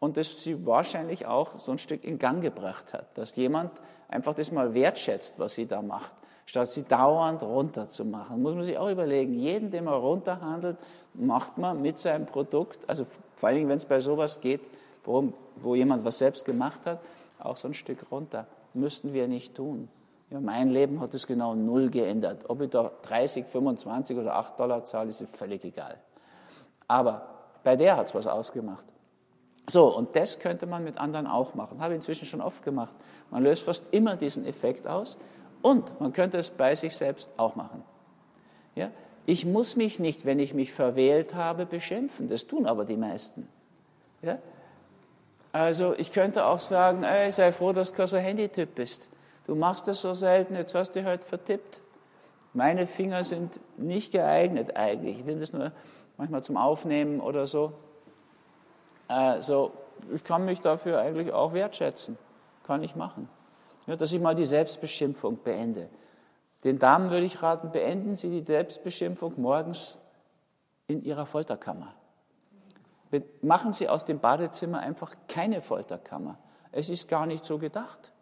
und 0.00 0.16
das 0.16 0.42
sie 0.42 0.66
wahrscheinlich 0.66 1.26
auch 1.26 1.58
so 1.58 1.72
ein 1.72 1.78
Stück 1.78 2.04
in 2.04 2.18
Gang 2.18 2.42
gebracht 2.42 2.92
hat, 2.92 3.16
dass 3.16 3.36
jemand 3.36 3.70
einfach 4.08 4.34
das 4.34 4.50
mal 4.50 4.74
wertschätzt, 4.74 5.34
was 5.38 5.54
sie 5.54 5.66
da 5.66 5.82
macht 5.82 6.12
statt 6.46 6.68
sie 6.68 6.82
dauernd 6.82 7.42
runterzumachen. 7.42 8.42
Muss 8.42 8.54
man 8.54 8.64
sich 8.64 8.78
auch 8.78 8.90
überlegen, 8.90 9.34
jeden, 9.34 9.70
den 9.70 9.84
man 9.84 9.94
runterhandelt, 9.94 10.76
macht 11.14 11.58
man 11.58 11.80
mit 11.80 11.98
seinem 11.98 12.26
Produkt, 12.26 12.88
also 12.88 13.06
vor 13.36 13.48
allen 13.48 13.58
Dingen, 13.58 13.68
wenn 13.68 13.78
es 13.78 13.84
bei 13.84 14.00
sowas 14.00 14.40
geht, 14.40 14.60
wo, 15.04 15.32
wo 15.56 15.74
jemand 15.74 16.04
was 16.04 16.18
selbst 16.18 16.44
gemacht 16.44 16.80
hat, 16.84 17.00
auch 17.44 17.56
so 17.56 17.68
ein 17.68 17.74
Stück 17.74 18.10
runter. 18.10 18.46
Müssten 18.74 19.12
wir 19.12 19.28
nicht 19.28 19.54
tun. 19.54 19.88
Ja, 20.30 20.40
mein 20.40 20.70
Leben 20.70 21.00
hat 21.00 21.12
es 21.14 21.26
genau 21.26 21.54
null 21.54 21.90
geändert. 21.90 22.48
Ob 22.48 22.62
ich 22.62 22.70
da 22.70 22.90
30, 23.02 23.46
25 23.46 24.16
oder 24.16 24.36
8 24.36 24.58
Dollar 24.58 24.84
zahle, 24.84 25.10
ist 25.10 25.22
völlig 25.36 25.64
egal. 25.64 25.98
Aber 26.88 27.26
bei 27.64 27.76
der 27.76 27.96
hat 27.96 28.06
es 28.06 28.14
was 28.14 28.26
ausgemacht. 28.26 28.84
So, 29.68 29.94
und 29.94 30.16
das 30.16 30.38
könnte 30.38 30.66
man 30.66 30.84
mit 30.84 30.98
anderen 30.98 31.26
auch 31.26 31.54
machen. 31.54 31.80
Habe 31.80 31.94
ich 31.94 31.96
inzwischen 31.96 32.26
schon 32.26 32.40
oft 32.40 32.64
gemacht. 32.64 32.94
Man 33.30 33.42
löst 33.42 33.62
fast 33.62 33.84
immer 33.92 34.16
diesen 34.16 34.46
Effekt 34.46 34.86
aus. 34.86 35.18
Und 35.60 36.00
man 36.00 36.12
könnte 36.12 36.38
es 36.38 36.50
bei 36.50 36.74
sich 36.74 36.96
selbst 36.96 37.30
auch 37.36 37.54
machen. 37.54 37.84
Ja? 38.74 38.90
Ich 39.26 39.46
muss 39.46 39.76
mich 39.76 40.00
nicht, 40.00 40.24
wenn 40.24 40.40
ich 40.40 40.54
mich 40.54 40.72
verwählt 40.72 41.34
habe, 41.34 41.66
beschimpfen. 41.66 42.28
Das 42.28 42.46
tun 42.46 42.66
aber 42.66 42.84
die 42.84 42.96
meisten. 42.96 43.48
Ja? 44.20 44.38
Also 45.52 45.94
ich 45.96 46.12
könnte 46.12 46.46
auch 46.46 46.60
sagen, 46.60 47.04
ey, 47.04 47.30
sei 47.30 47.52
froh, 47.52 47.72
dass 47.72 47.90
du 47.90 47.96
kein 47.98 48.06
so 48.06 48.16
Handytyp 48.16 48.74
bist. 48.74 49.08
Du 49.46 49.54
machst 49.54 49.86
das 49.86 50.00
so 50.00 50.14
selten, 50.14 50.54
jetzt 50.54 50.74
hast 50.74 50.92
du 50.92 51.00
dich 51.00 51.06
halt 51.06 51.24
vertippt. 51.24 51.80
Meine 52.54 52.86
Finger 52.86 53.22
sind 53.22 53.60
nicht 53.76 54.12
geeignet 54.12 54.76
eigentlich. 54.76 55.18
Ich 55.18 55.24
nehme 55.24 55.40
das 55.40 55.52
nur 55.52 55.72
manchmal 56.16 56.42
zum 56.42 56.56
Aufnehmen 56.56 57.20
oder 57.20 57.46
so. 57.46 57.72
Also 59.08 59.72
ich 60.14 60.24
kann 60.24 60.44
mich 60.44 60.60
dafür 60.60 61.00
eigentlich 61.00 61.32
auch 61.32 61.52
wertschätzen. 61.52 62.16
Kann 62.66 62.82
ich 62.82 62.96
machen. 62.96 63.28
Ja, 63.86 63.96
dass 63.96 64.12
ich 64.12 64.20
mal 64.20 64.34
die 64.34 64.44
Selbstbeschimpfung 64.44 65.38
beende. 65.38 65.88
Den 66.64 66.78
Damen 66.78 67.10
würde 67.10 67.26
ich 67.26 67.42
raten, 67.42 67.72
beenden 67.72 68.14
Sie 68.14 68.30
die 68.30 68.46
Selbstbeschimpfung 68.46 69.34
morgens 69.40 69.98
in 70.86 71.02
Ihrer 71.02 71.26
Folterkammer. 71.26 71.92
Machen 73.42 73.72
Sie 73.72 73.88
aus 73.88 74.04
dem 74.04 74.20
Badezimmer 74.20 74.80
einfach 74.80 75.14
keine 75.28 75.60
Folterkammer. 75.60 76.38
Es 76.70 76.88
ist 76.88 77.08
gar 77.08 77.26
nicht 77.26 77.44
so 77.44 77.58
gedacht. 77.58 78.12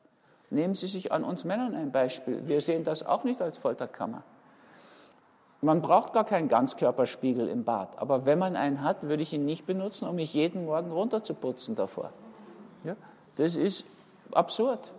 Nehmen 0.51 0.75
Sie 0.75 0.89
sich 0.89 1.13
an 1.13 1.23
uns 1.23 1.45
Männern 1.45 1.75
ein 1.75 1.93
Beispiel. 1.93 2.47
Wir 2.49 2.61
sehen 2.61 2.85
das 2.85 3.05
auch 3.05 3.23
nicht 3.23 3.41
als 3.41 3.57
Folterkammer. 3.57 4.25
Man 5.63 5.83
braucht 5.83 6.13
gar 6.13 6.25
keinen 6.25 6.49
Ganzkörperspiegel 6.49 7.47
im 7.47 7.65
Bad, 7.65 7.99
aber 7.99 8.25
wenn 8.25 8.39
man 8.39 8.57
einen 8.57 8.83
hat, 8.83 9.03
würde 9.03 9.23
ich 9.23 9.33
ihn 9.33 9.45
nicht 9.45 9.67
benutzen, 9.67 10.09
um 10.09 10.17
mich 10.17 10.33
jeden 10.33 10.65
Morgen 10.65 10.91
runterzuputzen 10.91 11.77
davor. 11.77 12.13
Ja? 12.83 12.97
Das 13.37 13.57
ist 13.57 13.85
absurd. 14.33 14.93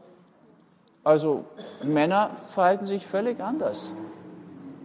Also 1.04 1.46
Männer 1.84 2.30
verhalten 2.52 2.86
sich 2.86 3.06
völlig 3.06 3.42
anders. 3.42 3.92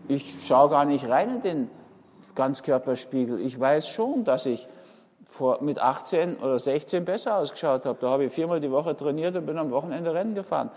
Ich 0.09 0.47
schaue 0.47 0.71
gar 0.71 0.87
nicht 0.87 1.07
rein 1.09 1.37
in 1.37 1.41
den 1.43 1.71
Ganzkörperspiegel. 2.35 3.41
Ich 3.41 3.61
weiß 3.61 3.87
schon, 3.89 4.25
dass 4.25 4.47
ich 4.47 4.67
vor, 5.29 5.63
mit 5.63 5.79
18 5.79 6.39
oder 6.39 6.59
16 6.59 7.05
besser 7.05 7.37
ausgeschaut 7.37 7.85
habe. 7.85 7.99
Da 8.01 8.09
habe 8.09 8.25
ich 8.25 8.33
viermal 8.33 8.61
die 8.61 8.71
Woche 8.71 8.97
trainiert 8.97 9.37
und 9.37 9.47
bin 9.47 9.59
am 9.59 9.71
Wochenende 9.71 10.15
Rennen 10.15 10.35
gefahren. 10.35 10.71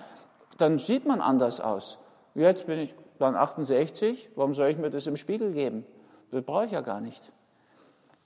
Dann 0.57 0.77
sieht 0.77 1.05
man 1.05 1.21
anders 1.21 1.61
aus. 1.61 1.99
Jetzt 2.35 2.67
bin 2.67 2.79
ich 2.79 2.93
dann 3.17 3.35
68. 3.35 4.31
Warum 4.35 4.53
soll 4.53 4.69
ich 4.69 4.77
mir 4.77 4.89
das 4.89 5.07
im 5.07 5.17
Spiegel 5.17 5.53
geben? 5.53 5.85
Das 6.31 6.43
brauche 6.43 6.65
ich 6.65 6.71
ja 6.71 6.81
gar 6.81 7.01
nicht. 7.01 7.31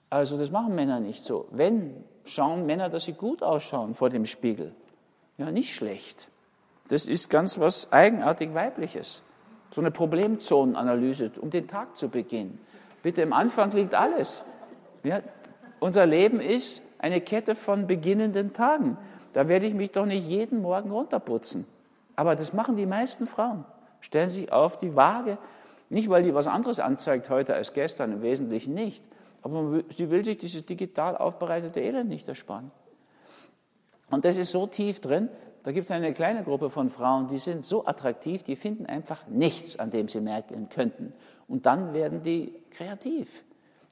Also 0.10 0.38
das 0.38 0.52
machen 0.52 0.76
Männer 0.76 1.00
nicht 1.00 1.26
so. 1.26 1.48
Wenn, 1.52 2.04
schauen 2.26 2.66
Männer, 2.66 2.90
dass 2.90 3.06
sie 3.06 3.14
gut 3.14 3.42
ausschauen 3.42 3.96
vor 3.96 4.10
dem 4.10 4.26
Spiegel. 4.26 4.76
Ja, 5.38 5.52
nicht 5.52 5.74
schlecht. 5.74 6.30
Das 6.90 7.08
ist 7.08 7.30
ganz 7.30 7.60
was 7.60 7.92
eigenartig 7.92 8.54
Weibliches. 8.54 9.24
So 9.72 9.82
eine 9.82 9.90
Problemzonenanalyse, 9.90 11.32
um 11.42 11.50
den 11.50 11.68
Tag 11.68 11.98
zu 11.98 12.10
beginnen. 12.10 12.60
Bitte, 13.02 13.24
im 13.24 13.34
Anfang 13.34 13.72
liegt 13.72 13.96
alles. 13.96 14.44
Ja, 15.04 15.22
unser 15.84 16.06
Leben 16.06 16.40
ist 16.40 16.82
eine 16.98 17.20
Kette 17.20 17.56
von 17.56 17.88
beginnenden 17.88 18.54
Tagen. 18.54 18.98
Da 19.34 19.50
werde 19.50 19.66
ich 19.66 19.74
mich 19.74 19.92
doch 19.92 20.06
nicht 20.06 20.26
jeden 20.26 20.62
Morgen 20.62 20.92
runterputzen. 20.92 21.66
Aber 22.16 22.38
das 22.38 22.54
machen 22.54 22.78
die 22.78 22.86
meisten 22.86 23.26
Frauen. 23.26 23.66
Stellen 24.00 24.30
sich 24.30 24.52
auf 24.52 24.80
die 24.80 24.96
Waage. 24.96 25.38
Nicht, 25.90 26.10
weil 26.10 26.24
die 26.24 26.34
was 26.34 26.48
anderes 26.48 26.80
anzeigt 26.80 27.30
heute 27.30 27.54
als 27.54 27.74
gestern, 27.74 28.14
im 28.14 28.22
Wesentlichen 28.22 28.74
nicht. 28.74 29.04
Aber 29.42 29.82
sie 29.90 30.10
will 30.10 30.24
sich 30.24 30.38
dieses 30.38 30.66
digital 30.66 31.18
aufbereitete 31.18 31.82
Elend 31.82 32.08
nicht 32.08 32.30
ersparen. 32.30 32.72
Und 34.10 34.24
das 34.24 34.38
ist 34.38 34.52
so 34.52 34.68
tief 34.68 35.02
drin, 35.02 35.28
da 35.64 35.74
gibt 35.74 35.86
es 35.86 35.92
eine 35.92 36.14
kleine 36.14 36.44
Gruppe 36.44 36.70
von 36.70 36.90
Frauen, 36.90 37.28
die 37.28 37.40
sind 37.40 37.66
so 37.66 37.86
attraktiv, 37.86 38.44
die 38.44 38.56
finden 38.56 38.86
einfach 38.86 39.28
nichts, 39.28 39.78
an 39.80 39.92
dem 39.92 40.08
sie 40.08 40.22
merken 40.22 40.70
könnten. 40.70 41.12
Und 41.50 41.66
dann 41.66 41.94
werden 41.94 42.22
die 42.22 42.54
kreativ. 42.72 43.44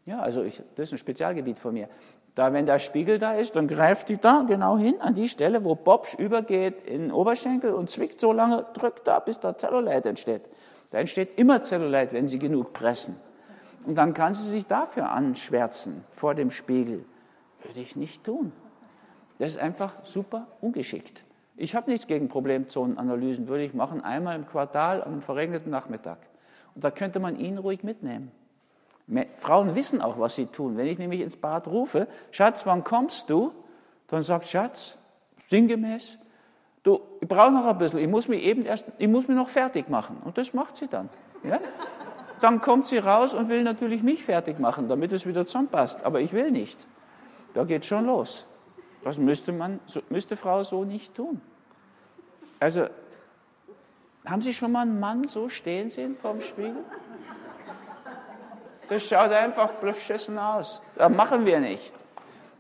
Ja, 0.06 0.20
also 0.20 0.44
ich, 0.44 0.62
das 0.76 0.88
ist 0.88 0.94
ein 0.94 0.98
Spezialgebiet 0.98 1.58
von 1.58 1.74
mir. 1.74 1.88
Da, 2.34 2.54
wenn 2.54 2.66
der 2.66 2.80
Spiegel 2.80 3.20
da 3.20 3.34
ist, 3.34 3.56
dann 3.56 3.68
greift 3.68 4.10
die 4.10 4.18
da 4.18 4.44
genau 4.48 4.78
hin 4.78 4.96
an 5.02 5.14
die 5.14 5.28
Stelle, 5.28 5.66
wo 5.66 5.76
Bobsch 5.76 6.16
übergeht 6.16 6.88
in 6.88 7.02
den 7.02 7.12
Oberschenkel 7.12 7.74
und 7.74 7.90
zwickt 7.90 8.22
so 8.22 8.32
lange, 8.32 8.66
drückt 8.74 9.06
da, 9.08 9.20
bis 9.20 9.40
da 9.40 9.58
Zellulite 9.58 10.10
entsteht. 10.10 10.44
Da 10.92 11.00
entsteht 11.00 11.38
immer 11.38 11.62
Zellulite, 11.62 12.14
wenn 12.14 12.28
Sie 12.28 12.40
genug 12.40 12.74
pressen. 12.74 13.18
Und 13.86 13.96
dann 13.96 14.14
kann 14.14 14.34
sie 14.34 14.48
sich 14.50 14.68
dafür 14.68 15.12
anschwärzen 15.12 16.04
vor 16.12 16.36
dem 16.36 16.52
Spiegel. 16.52 17.06
Würde 17.64 17.80
ich 17.80 17.96
nicht 17.96 18.24
tun. 18.24 18.52
Das 19.40 19.52
ist 19.52 19.58
einfach 19.58 19.96
super 20.04 20.48
ungeschickt. 20.62 21.24
Ich 21.58 21.76
habe 21.76 21.90
nichts 21.90 22.08
gegen 22.08 22.28
Problemzonenanalysen, 22.28 23.48
würde 23.48 23.64
ich 23.64 23.74
machen, 23.74 24.04
einmal 24.04 24.36
im 24.36 24.46
Quartal 24.46 25.04
am 25.04 25.22
verregneten 25.22 25.72
Nachmittag. 25.72 26.20
Und 26.76 26.84
da 26.84 26.92
könnte 26.92 27.20
man 27.20 27.38
ihn 27.38 27.58
ruhig 27.58 27.84
mitnehmen. 27.84 28.32
Frauen 29.38 29.76
wissen 29.76 30.02
auch, 30.02 30.20
was 30.20 30.36
sie 30.36 30.46
tun. 30.46 30.78
Wenn 30.78 30.88
ich 30.88 30.98
nämlich 30.98 31.22
ins 31.22 31.36
Bad 31.36 31.68
rufe, 31.68 32.08
Schatz, 32.32 32.66
wann 32.66 32.84
kommst 32.84 33.30
du? 33.30 33.52
Dann 34.08 34.22
sagt 34.22 34.48
Schatz, 34.48 34.98
sinngemäß, 35.48 36.18
du, 36.84 37.02
ich 37.20 37.28
brauche 37.28 37.52
noch 37.52 37.66
ein 37.66 37.78
bisschen, 37.78 38.00
ich 38.00 38.08
muss 38.08 38.28
mich 38.28 38.44
eben 38.44 38.64
erst, 38.64 38.86
ich 38.98 39.08
muss 39.08 39.28
mich 39.28 39.36
noch 39.36 39.50
fertig 39.50 39.90
machen. 39.90 40.18
Und 40.24 40.38
das 40.38 40.54
macht 40.54 40.78
sie 40.78 40.88
dann. 40.88 41.10
Ja? 41.44 41.60
Dann 42.40 42.60
kommt 42.60 42.88
sie 42.88 42.98
raus 42.98 43.34
und 43.34 43.50
will 43.50 43.64
natürlich 43.64 44.02
mich 44.02 44.24
fertig 44.24 44.60
machen, 44.60 44.88
damit 44.88 45.12
es 45.12 45.26
wieder 45.26 45.46
zusammenpasst. 45.46 46.04
Aber 46.04 46.22
ich 46.22 46.34
will 46.34 46.52
nicht. 46.52 46.88
Da 47.54 47.66
geht 47.66 47.86
schon 47.86 48.06
los. 48.06 48.46
Das 49.04 49.18
müsste 49.18 49.52
man, 49.52 49.80
müsste 50.10 50.36
Frau 50.36 50.64
so 50.64 50.84
nicht 50.84 51.16
tun. 51.16 51.42
Also, 52.60 52.86
haben 54.26 54.42
Sie 54.42 54.54
schon 54.54 54.72
mal 54.72 54.82
einen 54.82 55.00
Mann 55.00 55.28
so 55.28 55.50
stehen 55.50 55.90
sehen 55.90 56.16
vorm 56.16 56.42
Spiegel? 56.42 56.84
Das 58.92 59.04
schaut 59.04 59.32
einfach 59.32 59.72
beschissen 59.76 60.38
aus. 60.38 60.82
Das 60.98 61.10
machen 61.10 61.46
wir 61.46 61.62
nicht. 61.62 61.94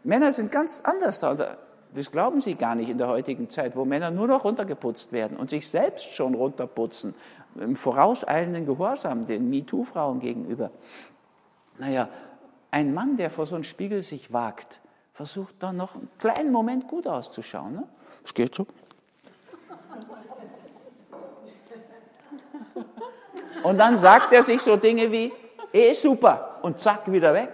Männer 0.06 0.32
sind 0.32 0.50
ganz 0.50 0.80
anders 0.82 1.20
da. 1.20 1.58
Das 1.94 2.10
glauben 2.10 2.40
Sie 2.40 2.56
gar 2.56 2.74
nicht 2.74 2.88
in 2.88 2.98
der 2.98 3.10
heutigen 3.10 3.50
Zeit, 3.50 3.76
wo 3.76 3.84
Männer 3.84 4.12
nur 4.12 4.28
noch 4.28 4.46
runtergeputzt 4.46 5.12
werden 5.12 5.36
und 5.36 5.50
sich 5.50 5.68
selbst 5.68 6.16
schon 6.16 6.34
runterputzen, 6.34 7.16
im 7.60 7.76
vorauseilenden 7.76 8.66
Gehorsam 8.66 9.26
den 9.26 9.50
MeToo-Frauen 9.50 10.22
gegenüber. 10.22 10.72
Naja, 11.80 12.08
ein 12.72 12.94
Mann, 12.94 13.18
der 13.18 13.30
vor 13.30 13.46
so 13.46 13.56
einem 13.56 13.66
Spiegel 13.66 14.02
sich 14.02 14.32
wagt, 14.32 14.80
versucht 15.12 15.56
dann 15.60 15.76
noch 15.76 15.96
einen 15.96 16.08
kleinen 16.18 16.54
Moment 16.54 16.88
gut 16.88 17.08
auszuschauen. 17.08 17.74
Ne? 17.74 17.84
Das 18.22 18.34
geht 18.34 18.56
so. 18.56 18.68
Und 23.64 23.78
dann 23.78 23.98
sagt 23.98 24.32
er 24.32 24.44
sich 24.44 24.62
so 24.62 24.78
Dinge 24.78 25.12
wie, 25.12 25.34
eh 25.74 25.94
super, 25.94 26.60
und 26.62 26.80
zack, 26.80 27.12
wieder 27.12 27.34
weg, 27.34 27.54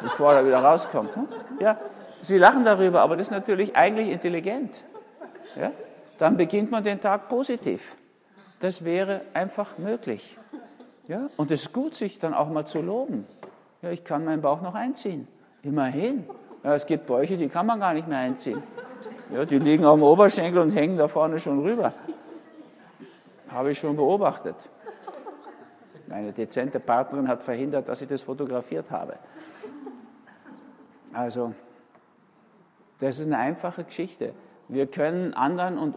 bevor 0.00 0.34
er 0.34 0.46
wieder 0.46 0.58
rauskommt. 0.58 1.16
Ne? 1.16 1.26
Ja, 1.60 1.78
Sie 2.22 2.38
lachen 2.38 2.64
darüber, 2.64 3.00
aber 3.00 3.16
das 3.16 3.26
ist 3.26 3.30
natürlich 3.32 3.74
eigentlich 3.76 4.08
intelligent. 4.08 4.72
Ja? 5.56 5.72
Dann 6.18 6.36
beginnt 6.36 6.70
man 6.70 6.84
den 6.84 7.00
Tag 7.00 7.28
positiv. 7.28 7.96
Das 8.60 8.84
wäre 8.84 9.22
einfach 9.34 9.76
möglich. 9.76 10.36
Ja? 11.08 11.28
Und 11.36 11.50
es 11.50 11.62
ist 11.62 11.72
gut, 11.72 11.96
sich 11.96 12.20
dann 12.20 12.32
auch 12.32 12.48
mal 12.48 12.64
zu 12.64 12.80
loben. 12.80 13.26
Ja, 13.82 13.90
ich 13.90 14.04
kann 14.04 14.24
meinen 14.24 14.40
Bauch 14.40 14.62
noch 14.62 14.76
einziehen. 14.76 15.26
Immerhin. 15.64 16.24
Ja, 16.62 16.76
es 16.76 16.86
gibt 16.86 17.06
Bäuche, 17.06 17.36
die 17.36 17.48
kann 17.48 17.66
man 17.66 17.80
gar 17.80 17.92
nicht 17.92 18.06
mehr 18.06 18.18
einziehen. 18.18 18.62
Ja, 19.34 19.44
die 19.44 19.58
liegen 19.58 19.84
auf 19.84 19.96
dem 19.96 20.04
Oberschenkel 20.04 20.60
und 20.60 20.70
hängen 20.70 20.96
da 20.96 21.08
vorne 21.08 21.40
schon 21.40 21.60
rüber. 21.60 21.92
Habe 23.48 23.72
ich 23.72 23.80
schon 23.80 23.96
beobachtet. 23.96 24.54
Meine 26.12 26.34
dezente 26.34 26.78
Partnerin 26.78 27.26
hat 27.26 27.42
verhindert, 27.42 27.88
dass 27.88 28.02
ich 28.02 28.08
das 28.08 28.20
fotografiert 28.20 28.90
habe. 28.90 29.18
Also, 31.14 31.54
das 32.98 33.18
ist 33.18 33.28
eine 33.28 33.38
einfache 33.38 33.82
Geschichte. 33.82 34.34
Wir 34.68 34.88
können 34.88 35.32
anderen 35.32 35.78
und 35.78 35.96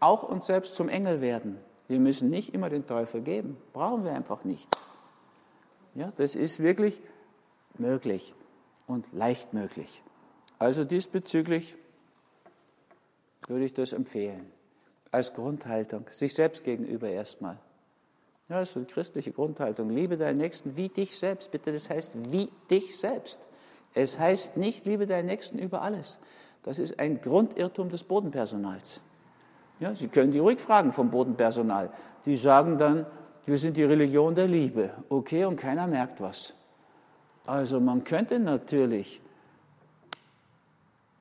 auch 0.00 0.24
uns 0.24 0.46
selbst 0.46 0.74
zum 0.74 0.88
Engel 0.88 1.20
werden. 1.20 1.56
Wir 1.86 2.00
müssen 2.00 2.30
nicht 2.30 2.52
immer 2.52 2.68
den 2.68 2.88
Teufel 2.88 3.20
geben. 3.20 3.56
Brauchen 3.72 4.02
wir 4.02 4.12
einfach 4.12 4.42
nicht. 4.42 4.66
Ja, 5.94 6.12
das 6.16 6.34
ist 6.34 6.58
wirklich 6.58 7.00
möglich 7.74 8.34
und 8.88 9.06
leicht 9.12 9.54
möglich. 9.54 10.02
Also 10.58 10.84
diesbezüglich 10.84 11.76
würde 13.46 13.66
ich 13.66 13.72
das 13.72 13.92
empfehlen. 13.92 14.50
Als 15.12 15.32
Grundhaltung, 15.32 16.06
sich 16.10 16.34
selbst 16.34 16.64
gegenüber 16.64 17.08
erstmal. 17.08 17.60
Ja, 18.48 18.60
das 18.60 18.70
ist 18.70 18.76
eine 18.76 18.86
christliche 18.86 19.32
Grundhaltung. 19.32 19.90
Liebe 19.90 20.16
deinen 20.16 20.38
Nächsten 20.38 20.76
wie 20.76 20.88
dich 20.88 21.18
selbst. 21.18 21.50
Bitte, 21.50 21.72
das 21.72 21.90
heißt 21.90 22.32
wie 22.32 22.48
dich 22.70 22.98
selbst. 22.98 23.40
Es 23.94 24.18
heißt 24.18 24.56
nicht, 24.56 24.86
liebe 24.86 25.06
deinen 25.06 25.26
Nächsten 25.26 25.58
über 25.58 25.82
alles. 25.82 26.18
Das 26.62 26.78
ist 26.78 26.98
ein 26.98 27.20
Grundirrtum 27.20 27.90
des 27.90 28.04
Bodenpersonals. 28.04 29.00
Ja, 29.80 29.94
Sie 29.94 30.08
können 30.08 30.32
die 30.32 30.38
ruhig 30.38 30.60
fragen 30.60 30.92
vom 30.92 31.10
Bodenpersonal. 31.10 31.90
Die 32.26 32.36
sagen 32.36 32.78
dann, 32.78 33.06
wir 33.44 33.58
sind 33.58 33.76
die 33.76 33.84
Religion 33.84 34.34
der 34.34 34.46
Liebe. 34.46 34.90
Okay, 35.08 35.44
und 35.44 35.56
keiner 35.56 35.86
merkt 35.86 36.20
was. 36.20 36.54
Also 37.46 37.80
man 37.80 38.04
könnte 38.04 38.38
natürlich 38.38 39.20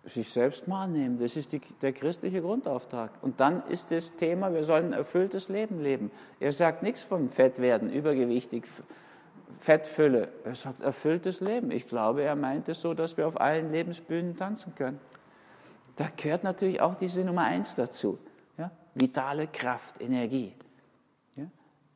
sich 0.08 0.30
selbst 0.32 0.68
mal 0.68 0.84
annehmen. 0.84 1.20
Das 1.20 1.36
ist 1.36 1.52
die, 1.52 1.60
der 1.82 1.94
christliche 1.94 2.42
Grundauftrag. 2.42 3.12
Und 3.22 3.40
dann 3.40 3.64
ist 3.68 3.92
das 3.92 4.16
Thema, 4.16 4.54
wir 4.54 4.64
sollen 4.64 4.88
ein 4.88 4.94
erfülltes 4.94 5.50
Leben 5.50 5.82
leben. 5.82 6.12
Er 6.40 6.52
sagt 6.52 6.84
nichts 6.84 7.04
von 7.04 7.30
Fett 7.30 7.60
werden, 7.60 7.92
übergewichtig, 7.92 8.66
Fettfülle. 9.60 10.30
Er 10.46 10.56
sagt 10.56 10.82
erfülltes 10.82 11.42
Leben. 11.42 11.72
Ich 11.72 11.88
glaube, 11.88 12.24
er 12.24 12.36
meint 12.36 12.70
es 12.70 12.82
so, 12.82 12.94
dass 12.94 13.18
wir 13.18 13.28
auf 13.28 13.40
allen 13.40 13.72
Lebensbühnen 13.72 14.36
tanzen 14.38 14.76
können. 14.76 15.00
Da 15.96 16.10
gehört 16.16 16.44
natürlich 16.44 16.80
auch 16.80 16.96
diese 16.96 17.24
Nummer 17.24 17.44
eins 17.44 17.76
dazu. 17.76 18.20
Ja? 18.58 18.72
Vitale 18.94 19.48
Kraft, 19.48 20.00
Energie. 20.00 20.54
Ja? 21.36 21.46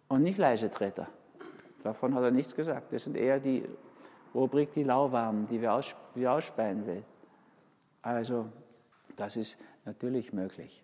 Und 0.10 0.24
nicht 0.24 0.38
Leisetreter. 0.38 1.08
Davon 1.84 2.13
hat 2.15 2.24
er 2.24 2.32
nichts 2.32 2.56
gesagt. 2.56 2.91
Das 2.91 3.03
sind 3.03 3.15
eher 3.15 3.39
die 3.39 3.63
Rubrik 4.34 4.74
die 4.74 4.84
Lauwarmen, 4.84 5.48
die 5.48 5.62
wir, 5.62 5.74
aus, 5.74 5.96
wir 6.15 6.32
ausspeien 6.32 6.86
will. 6.86 7.03
Also, 8.01 8.51
das 9.15 9.36
ist 9.36 9.58
natürlich 9.86 10.34
möglich. 10.34 10.84